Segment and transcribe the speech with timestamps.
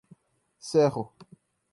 [0.69, 1.13] Serro